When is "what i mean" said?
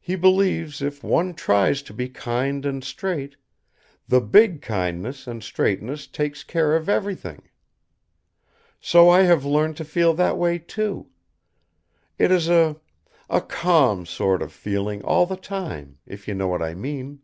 16.46-17.22